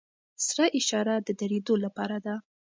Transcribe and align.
سره 0.47 0.65
اشاره 0.79 1.15
د 1.27 1.29
دریدو 1.39 1.73
لپاره 1.85 2.17
ده. 2.25 2.35